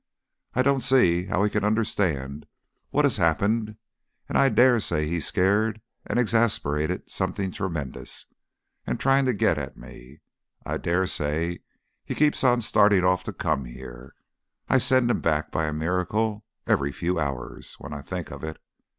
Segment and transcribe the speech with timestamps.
[0.55, 2.47] I don't see how he can understand
[2.89, 3.77] what has happened,
[4.27, 8.25] and I daresay he's scared and exasperated something tremendous,
[8.87, 10.21] and trying to get at me.
[10.65, 11.59] I daresay
[12.03, 14.15] he keeps on starting off to come here.
[14.67, 18.57] I send him back, by a miracle, every few hours, when I think of it.